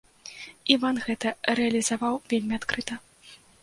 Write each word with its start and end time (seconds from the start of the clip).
Іван 0.75 0.95
гэта 1.09 1.35
рэалізаваў 1.61 2.21
вельмі 2.35 2.53
адкрыта. 2.63 2.93